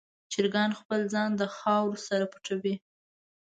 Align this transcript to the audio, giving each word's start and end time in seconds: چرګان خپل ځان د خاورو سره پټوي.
چرګان 0.31 0.71
خپل 0.79 0.99
ځان 1.13 1.29
د 1.37 1.43
خاورو 1.55 2.01
سره 2.07 2.25
پټوي. 2.31 2.75